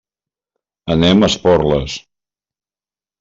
[0.95, 1.99] Anem a Esporles.